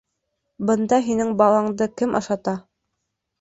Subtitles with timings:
[0.69, 2.57] Бында һинең балаңды кем ашата?